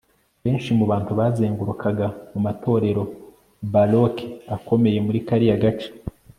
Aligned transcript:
benshi 0.43 0.69
mubantu 0.77 1.11
bazengurukaga 1.19 2.07
mumatorero 2.31 3.03
baroque, 3.73 4.25
akomeye 4.55 4.97
muri 5.05 5.19
kariya 5.27 5.61
gace 5.63 5.89